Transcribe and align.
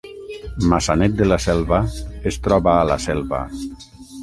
Maçanet 0.71 1.13
de 1.19 1.27
la 1.27 1.37
Selva 1.45 1.83
es 2.33 2.41
troba 2.49 2.73
a 2.79 2.89
la 2.95 2.99
Selva 3.07 3.45